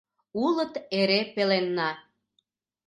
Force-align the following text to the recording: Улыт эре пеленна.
Улыт 0.43 0.73
эре 0.99 1.19
пеленна. 1.33 1.89